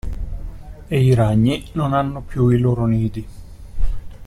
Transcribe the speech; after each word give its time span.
E 0.87 0.99
i 0.99 1.13
ragni 1.13 1.63
non 1.73 1.93
hanno 1.93 2.21
più 2.23 2.47
i 2.49 2.57
loro 2.57 2.87
nidi. 2.87 3.23